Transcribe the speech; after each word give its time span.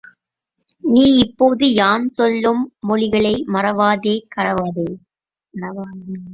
நீ 0.83 1.03
இப்போது 1.17 1.65
யான் 1.73 2.07
சொல்லும் 2.09 2.63
மொழிகளை 2.79 3.35
மறவாதே, 3.47 4.15
கடவாதே. 4.35 4.89